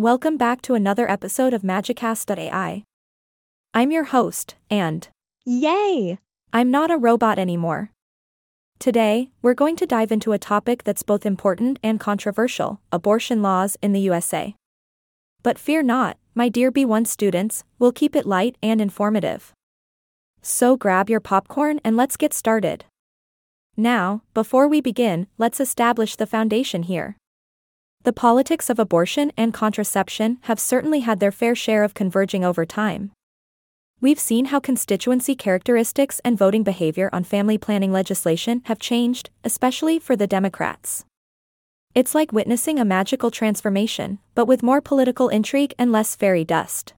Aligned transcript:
Welcome 0.00 0.38
back 0.38 0.62
to 0.62 0.72
another 0.72 1.10
episode 1.10 1.52
of 1.52 1.60
Magicast.ai. 1.60 2.84
I'm 3.74 3.90
your 3.90 4.04
host, 4.04 4.54
and 4.70 5.06
Yay! 5.44 6.16
I'm 6.54 6.70
not 6.70 6.90
a 6.90 6.96
robot 6.96 7.38
anymore. 7.38 7.90
Today, 8.78 9.28
we're 9.42 9.52
going 9.52 9.76
to 9.76 9.84
dive 9.84 10.10
into 10.10 10.32
a 10.32 10.38
topic 10.38 10.84
that's 10.84 11.02
both 11.02 11.26
important 11.26 11.78
and 11.82 12.00
controversial 12.00 12.80
abortion 12.90 13.42
laws 13.42 13.76
in 13.82 13.92
the 13.92 14.00
USA. 14.00 14.54
But 15.42 15.58
fear 15.58 15.82
not, 15.82 16.16
my 16.34 16.48
dear 16.48 16.72
B1 16.72 17.06
students, 17.06 17.64
we'll 17.78 17.92
keep 17.92 18.16
it 18.16 18.24
light 18.24 18.56
and 18.62 18.80
informative. 18.80 19.52
So 20.40 20.78
grab 20.78 21.10
your 21.10 21.20
popcorn 21.20 21.78
and 21.84 21.94
let's 21.94 22.16
get 22.16 22.32
started. 22.32 22.86
Now, 23.76 24.22
before 24.32 24.66
we 24.66 24.80
begin, 24.80 25.26
let's 25.36 25.60
establish 25.60 26.16
the 26.16 26.26
foundation 26.26 26.84
here. 26.84 27.18
The 28.02 28.14
politics 28.14 28.70
of 28.70 28.78
abortion 28.78 29.30
and 29.36 29.52
contraception 29.52 30.38
have 30.42 30.58
certainly 30.58 31.00
had 31.00 31.20
their 31.20 31.30
fair 31.30 31.54
share 31.54 31.84
of 31.84 31.92
converging 31.92 32.42
over 32.42 32.64
time. 32.64 33.12
We've 34.00 34.18
seen 34.18 34.46
how 34.46 34.60
constituency 34.60 35.34
characteristics 35.34 36.18
and 36.24 36.38
voting 36.38 36.62
behavior 36.62 37.10
on 37.12 37.24
family 37.24 37.58
planning 37.58 37.92
legislation 37.92 38.62
have 38.64 38.78
changed, 38.78 39.28
especially 39.44 39.98
for 39.98 40.16
the 40.16 40.26
Democrats. 40.26 41.04
It's 41.94 42.14
like 42.14 42.32
witnessing 42.32 42.78
a 42.78 42.86
magical 42.86 43.30
transformation, 43.30 44.18
but 44.34 44.46
with 44.46 44.62
more 44.62 44.80
political 44.80 45.28
intrigue 45.28 45.74
and 45.78 45.92
less 45.92 46.16
fairy 46.16 46.44
dust. 46.44 46.94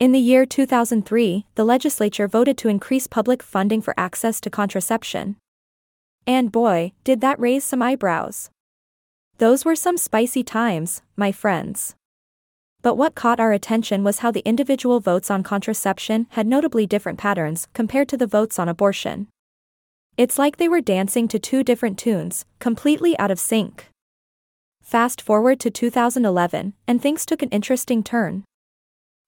In 0.00 0.12
the 0.12 0.18
year 0.18 0.46
2003, 0.46 1.44
the 1.56 1.64
legislature 1.64 2.26
voted 2.26 2.56
to 2.58 2.70
increase 2.70 3.06
public 3.06 3.42
funding 3.42 3.82
for 3.82 3.92
access 3.98 4.40
to 4.40 4.48
contraception. 4.48 5.36
And 6.26 6.50
boy, 6.50 6.92
did 7.04 7.20
that 7.20 7.38
raise 7.38 7.64
some 7.64 7.82
eyebrows. 7.82 8.48
Those 9.38 9.66
were 9.66 9.76
some 9.76 9.98
spicy 9.98 10.42
times, 10.42 11.02
my 11.14 11.30
friends. 11.30 11.94
But 12.80 12.94
what 12.94 13.14
caught 13.14 13.38
our 13.38 13.52
attention 13.52 14.02
was 14.02 14.20
how 14.20 14.30
the 14.30 14.46
individual 14.46 14.98
votes 14.98 15.30
on 15.30 15.42
contraception 15.42 16.26
had 16.30 16.46
notably 16.46 16.86
different 16.86 17.18
patterns 17.18 17.68
compared 17.74 18.08
to 18.08 18.16
the 18.16 18.26
votes 18.26 18.58
on 18.58 18.68
abortion. 18.68 19.28
It's 20.16 20.38
like 20.38 20.56
they 20.56 20.68
were 20.68 20.80
dancing 20.80 21.28
to 21.28 21.38
two 21.38 21.62
different 21.62 21.98
tunes, 21.98 22.46
completely 22.60 23.18
out 23.18 23.30
of 23.30 23.38
sync. 23.38 23.90
Fast 24.82 25.20
forward 25.20 25.60
to 25.60 25.70
2011, 25.70 26.72
and 26.88 27.02
things 27.02 27.26
took 27.26 27.42
an 27.42 27.50
interesting 27.50 28.02
turn. 28.02 28.44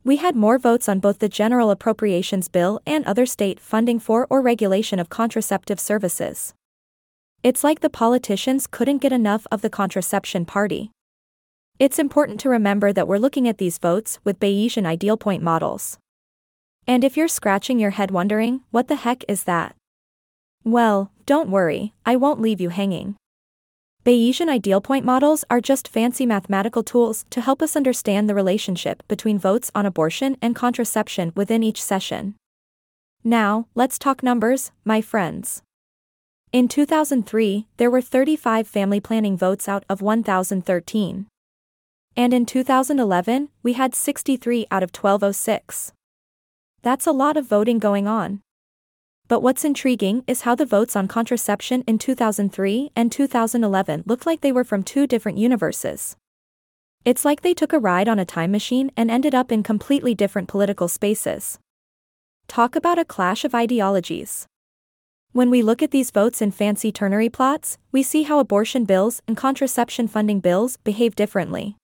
We 0.04 0.16
had 0.16 0.34
more 0.34 0.58
votes 0.58 0.88
on 0.88 1.00
both 1.00 1.18
the 1.18 1.28
General 1.28 1.70
Appropriations 1.70 2.48
Bill 2.48 2.80
and 2.86 3.04
other 3.04 3.26
state 3.26 3.60
funding 3.60 3.98
for 3.98 4.26
or 4.30 4.40
regulation 4.40 4.98
of 4.98 5.10
contraceptive 5.10 5.78
services. 5.78 6.54
It's 7.44 7.62
like 7.62 7.80
the 7.80 7.90
politicians 7.90 8.66
couldn't 8.66 8.98
get 8.98 9.12
enough 9.12 9.46
of 9.52 9.62
the 9.62 9.70
contraception 9.70 10.44
party. 10.44 10.90
It's 11.78 12.00
important 12.00 12.40
to 12.40 12.48
remember 12.48 12.92
that 12.92 13.06
we're 13.06 13.18
looking 13.18 13.46
at 13.46 13.58
these 13.58 13.78
votes 13.78 14.18
with 14.24 14.40
Bayesian 14.40 14.84
ideal 14.84 15.16
point 15.16 15.42
models. 15.42 15.98
And 16.88 17.04
if 17.04 17.16
you're 17.16 17.28
scratching 17.28 17.78
your 17.78 17.90
head 17.90 18.10
wondering, 18.10 18.62
what 18.72 18.88
the 18.88 18.96
heck 18.96 19.22
is 19.28 19.44
that? 19.44 19.76
Well, 20.64 21.12
don't 21.26 21.48
worry, 21.48 21.94
I 22.04 22.16
won't 22.16 22.40
leave 22.40 22.60
you 22.60 22.70
hanging. 22.70 23.14
Bayesian 24.04 24.48
ideal 24.48 24.80
point 24.80 25.04
models 25.04 25.44
are 25.48 25.60
just 25.60 25.86
fancy 25.86 26.26
mathematical 26.26 26.82
tools 26.82 27.24
to 27.30 27.40
help 27.40 27.62
us 27.62 27.76
understand 27.76 28.28
the 28.28 28.34
relationship 28.34 29.06
between 29.06 29.38
votes 29.38 29.70
on 29.76 29.86
abortion 29.86 30.36
and 30.42 30.56
contraception 30.56 31.32
within 31.36 31.62
each 31.62 31.80
session. 31.80 32.34
Now, 33.22 33.68
let's 33.76 33.98
talk 33.98 34.24
numbers, 34.24 34.72
my 34.84 35.00
friends. 35.00 35.62
In 36.50 36.66
2003, 36.66 37.66
there 37.76 37.90
were 37.90 38.00
35 38.00 38.66
family 38.66 39.00
planning 39.00 39.36
votes 39.36 39.68
out 39.68 39.84
of 39.86 40.00
1,013. 40.00 41.26
And 42.16 42.34
in 42.34 42.46
2011, 42.46 43.50
we 43.62 43.74
had 43.74 43.94
63 43.94 44.66
out 44.70 44.82
of 44.82 44.88
1206. 44.88 45.92
That's 46.80 47.06
a 47.06 47.12
lot 47.12 47.36
of 47.36 47.46
voting 47.46 47.78
going 47.78 48.06
on. 48.06 48.40
But 49.28 49.42
what's 49.42 49.62
intriguing 49.62 50.24
is 50.26 50.42
how 50.42 50.54
the 50.54 50.64
votes 50.64 50.96
on 50.96 51.06
contraception 51.06 51.84
in 51.86 51.98
2003 51.98 52.92
and 52.96 53.12
2011 53.12 54.04
looked 54.06 54.24
like 54.24 54.40
they 54.40 54.52
were 54.52 54.64
from 54.64 54.82
two 54.82 55.06
different 55.06 55.36
universes. 55.36 56.16
It's 57.04 57.26
like 57.26 57.42
they 57.42 57.52
took 57.52 57.74
a 57.74 57.78
ride 57.78 58.08
on 58.08 58.18
a 58.18 58.24
time 58.24 58.52
machine 58.52 58.90
and 58.96 59.10
ended 59.10 59.34
up 59.34 59.52
in 59.52 59.62
completely 59.62 60.14
different 60.14 60.48
political 60.48 60.88
spaces. 60.88 61.58
Talk 62.46 62.74
about 62.74 62.98
a 62.98 63.04
clash 63.04 63.44
of 63.44 63.54
ideologies. 63.54 64.46
When 65.38 65.50
we 65.50 65.62
look 65.62 65.84
at 65.84 65.92
these 65.92 66.10
votes 66.10 66.42
in 66.42 66.50
fancy 66.50 66.90
ternary 66.90 67.28
plots, 67.28 67.78
we 67.92 68.02
see 68.02 68.24
how 68.24 68.40
abortion 68.40 68.84
bills 68.84 69.22
and 69.28 69.36
contraception 69.36 70.08
funding 70.08 70.40
bills 70.40 70.78
behave 70.78 71.14
differently. 71.14 71.76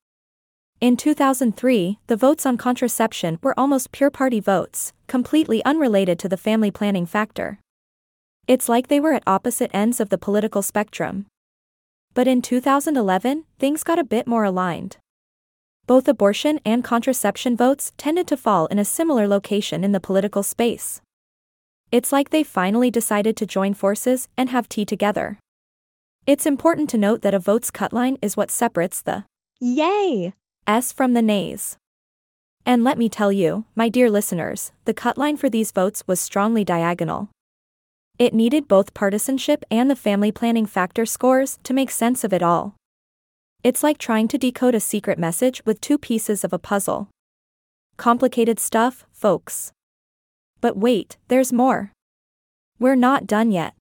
In 0.81 0.97
2003, 0.97 2.01
the 2.09 2.17
votes 2.17 2.47
on 2.47 2.57
contraception 2.57 3.39
were 3.45 3.55
almost 3.57 3.93
pure 3.93 4.11
party 4.11 4.41
votes, 4.41 4.93
completely 5.07 5.65
unrelated 5.65 6.19
to 6.19 6.29
the 6.29 6.37
family 6.37 6.73
planning 6.73 7.07
factor. 7.07 7.61
It's 8.49 8.69
like 8.69 8.89
they 8.89 8.99
were 8.99 9.13
at 9.13 9.23
opposite 9.25 9.71
ends 9.73 10.01
of 10.01 10.09
the 10.09 10.19
political 10.19 10.61
spectrum. 10.61 11.27
But 12.13 12.27
in 12.27 12.43
2011, 12.43 13.45
things 13.61 13.85
got 13.85 14.01
a 14.01 14.11
bit 14.15 14.27
more 14.27 14.43
aligned. 14.43 14.97
Both 15.87 16.09
abortion 16.09 16.59
and 16.65 16.83
contraception 16.83 17.57
votes 17.57 17.93
tended 17.97 18.27
to 18.27 18.37
fall 18.37 18.67
in 18.67 18.81
a 18.81 18.85
similar 18.85 19.29
location 19.29 19.85
in 19.85 19.93
the 19.93 20.01
political 20.01 20.43
space. 20.43 21.01
It's 21.93 22.13
like 22.13 22.31
they 22.31 22.43
finally 22.43 22.91
decided 22.91 23.37
to 23.37 23.47
join 23.47 23.75
forces 23.75 24.29
and 24.37 24.51
have 24.51 24.69
tea 24.69 24.85
together. 24.85 25.39
It's 26.27 26.47
important 26.47 26.89
to 26.91 26.99
note 26.99 27.23
that 27.23 27.35
a 27.35 27.39
vote's 27.39 27.71
cut 27.71 27.93
line 27.93 28.17
is 28.23 28.37
what 28.37 28.51
separates 28.51 29.03
the 29.03 29.25
Yay! 29.61 30.33
S 30.67 30.93
from 30.93 31.13
the 31.13 31.23
nays. 31.23 31.77
And 32.65 32.83
let 32.83 32.97
me 32.97 33.11
tell 33.11 33.31
you, 33.31 33.67
my 33.75 33.91
dear 33.91 34.11
listeners, 34.11 34.73
the 34.87 34.95
cut 34.95 35.19
line 35.19 35.37
for 35.37 35.51
these 35.51 35.71
votes 35.71 36.03
was 36.07 36.19
strongly 36.19 36.65
diagonal. 36.65 37.29
It 38.19 38.33
needed 38.33 38.69
both 38.69 38.95
partisanship 38.95 39.65
and 39.71 39.91
the 39.91 39.97
family 39.97 40.33
planning 40.33 40.65
factor 40.65 41.05
scores 41.05 41.59
to 41.65 41.75
make 41.75 41.91
sense 41.91 42.25
of 42.25 42.33
it 42.33 42.43
all. 42.43 42.75
It's 43.63 43.83
like 43.83 43.99
trying 43.99 44.29
to 44.29 44.39
decode 44.39 44.75
a 44.75 44.81
secret 44.81 45.19
message 45.19 45.61
with 45.67 45.81
two 45.83 45.99
pieces 45.99 46.43
of 46.43 46.53
a 46.55 46.59
puzzle. 46.59 47.09
Complicated 47.99 48.59
stuff, 48.59 49.05
folks. 49.13 49.74
But 50.65 50.79
wait, 50.79 51.19
there's 51.29 51.53
more. 51.53 51.93
We're 52.79 52.95
not 52.95 53.27
done 53.27 53.53
yet. 53.53 53.75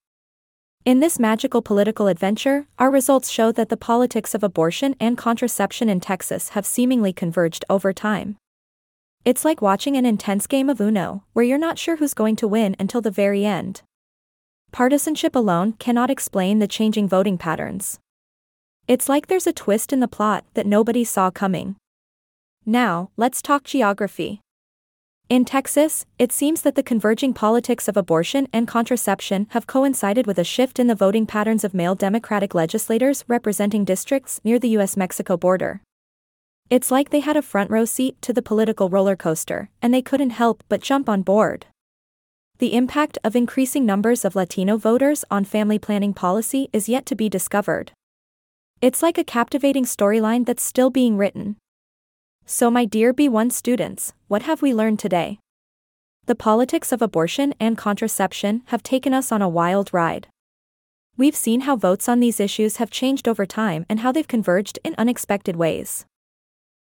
In 0.83 0.99
this 0.99 1.17
magical 1.17 1.61
political 1.61 2.07
adventure, 2.09 2.67
our 2.77 2.91
results 2.91 3.29
show 3.29 3.53
that 3.53 3.69
the 3.69 3.77
politics 3.77 4.35
of 4.35 4.43
abortion 4.43 4.93
and 4.99 5.17
contraception 5.17 5.87
in 5.87 6.01
Texas 6.01 6.49
have 6.49 6.65
seemingly 6.65 7.13
converged 7.13 7.63
over 7.69 7.93
time. 7.93 8.35
It's 9.23 9.45
like 9.45 9.61
watching 9.61 9.95
an 9.95 10.05
intense 10.05 10.45
game 10.45 10.69
of 10.69 10.81
Uno, 10.81 11.23
where 11.31 11.45
you're 11.45 11.57
not 11.57 11.79
sure 11.79 11.95
who's 11.95 12.13
going 12.13 12.35
to 12.35 12.49
win 12.49 12.75
until 12.77 12.99
the 12.99 13.09
very 13.09 13.45
end. 13.45 13.81
Partisanship 14.73 15.37
alone 15.37 15.75
cannot 15.79 16.09
explain 16.09 16.59
the 16.59 16.67
changing 16.67 17.07
voting 17.07 17.37
patterns. 17.37 17.97
It's 18.89 19.07
like 19.07 19.27
there's 19.27 19.47
a 19.47 19.53
twist 19.53 19.93
in 19.93 20.01
the 20.01 20.09
plot 20.09 20.43
that 20.55 20.65
nobody 20.65 21.05
saw 21.05 21.31
coming. 21.31 21.77
Now, 22.65 23.09
let's 23.15 23.41
talk 23.41 23.63
geography. 23.63 24.42
In 25.29 25.45
Texas, 25.45 26.05
it 26.19 26.31
seems 26.31 26.61
that 26.61 26.75
the 26.75 26.83
converging 26.83 27.33
politics 27.33 27.87
of 27.87 27.97
abortion 27.97 28.47
and 28.51 28.67
contraception 28.67 29.47
have 29.51 29.65
coincided 29.65 30.27
with 30.27 30.37
a 30.37 30.43
shift 30.43 30.79
in 30.79 30.87
the 30.87 30.95
voting 30.95 31.25
patterns 31.25 31.63
of 31.63 31.73
male 31.73 31.95
Democratic 31.95 32.53
legislators 32.53 33.23
representing 33.27 33.85
districts 33.85 34.41
near 34.43 34.59
the 34.59 34.77
US 34.77 34.97
Mexico 34.97 35.37
border. 35.37 35.81
It's 36.69 36.91
like 36.91 37.09
they 37.09 37.21
had 37.21 37.37
a 37.37 37.41
front 37.41 37.71
row 37.71 37.85
seat 37.85 38.21
to 38.21 38.33
the 38.33 38.41
political 38.41 38.89
roller 38.89 39.15
coaster, 39.15 39.69
and 39.81 39.93
they 39.93 40.01
couldn't 40.01 40.31
help 40.31 40.63
but 40.69 40.81
jump 40.81 41.07
on 41.07 41.21
board. 41.21 41.65
The 42.59 42.75
impact 42.75 43.17
of 43.23 43.35
increasing 43.35 43.85
numbers 43.85 44.23
of 44.23 44.35
Latino 44.35 44.77
voters 44.77 45.25
on 45.31 45.45
family 45.45 45.79
planning 45.79 46.13
policy 46.13 46.69
is 46.73 46.89
yet 46.89 47.05
to 47.07 47.15
be 47.15 47.29
discovered. 47.29 47.91
It's 48.81 49.01
like 49.01 49.17
a 49.17 49.23
captivating 49.23 49.85
storyline 49.85 50.45
that's 50.45 50.63
still 50.63 50.89
being 50.89 51.17
written. 51.17 51.55
So, 52.45 52.69
my 52.69 52.83
dear 52.83 53.13
B1 53.13 53.53
students, 53.53 54.13
what 54.27 54.41
have 54.43 54.61
we 54.61 54.73
learned 54.73 54.99
today? 54.99 55.39
The 56.25 56.35
politics 56.35 56.91
of 56.91 57.01
abortion 57.01 57.53
and 57.59 57.77
contraception 57.77 58.63
have 58.65 58.83
taken 58.83 59.13
us 59.13 59.31
on 59.31 59.41
a 59.41 59.47
wild 59.47 59.93
ride. 59.93 60.27
We've 61.15 61.35
seen 61.35 61.61
how 61.61 61.77
votes 61.77 62.09
on 62.09 62.19
these 62.19 62.39
issues 62.39 62.77
have 62.77 62.89
changed 62.89 63.27
over 63.27 63.45
time 63.45 63.85
and 63.87 64.01
how 64.01 64.11
they've 64.11 64.27
converged 64.27 64.77
in 64.83 64.95
unexpected 64.97 65.55
ways. 65.55 66.05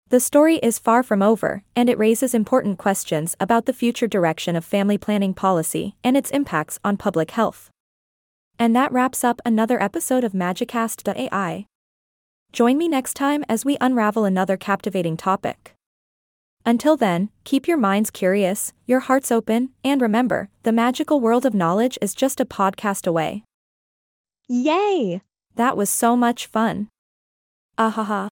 The 0.09 0.21
story 0.21 0.57
is 0.57 0.79
far 0.79 1.03
from 1.03 1.23
over, 1.23 1.63
and 1.77 1.89
it 1.89 1.99
raises 1.99 2.35
important 2.35 2.79
questions 2.79 3.37
about 3.39 3.67
the 3.67 3.73
future 3.73 4.07
direction 4.07 4.57
of 4.57 4.65
family 4.65 4.99
planning 4.99 5.35
policy 5.35 5.95
and 6.03 6.17
its 6.17 6.31
impacts 6.31 6.79
on 6.83 6.97
public 6.97 7.33
health. 7.33 7.71
And 8.59 8.75
that 8.75 8.93
wraps 8.93 9.25
up 9.25 9.41
another 9.45 9.81
episode 9.81 10.25
of 10.25 10.33
Magicast.ai. 10.33 11.67
Join 12.53 12.77
me 12.77 12.89
next 12.89 13.15
time 13.15 13.45
as 13.49 13.65
we 13.65 13.77
unravel 13.81 14.25
another 14.25 14.57
captivating 14.57 15.17
topic. 15.17 15.75
Until 16.67 16.97
then, 16.97 17.31
keep 17.45 17.67
your 17.67 17.79
minds 17.79 18.11
curious, 18.11 18.73
your 18.87 19.01
hearts 19.01 19.33
open, 19.33 19.71
and 19.85 20.03
remember, 20.03 20.51
the 20.65 20.73
magical 20.73 21.21
world 21.21 21.47
of 21.47 21.55
knowledge 21.55 21.97
is 22.03 22.15
just 22.15 22.41
a 22.41 22.45
podcast 22.45 23.07
away. 23.07 23.45
Yay! 24.49 25.23
That 25.55 25.77
was 25.77 25.89
so 25.89 26.17
much 26.17 26.47
fun. 26.47 26.89
Ahaha. 27.79 28.29